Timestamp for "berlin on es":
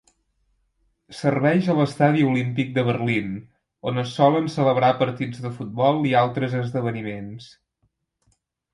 2.89-4.17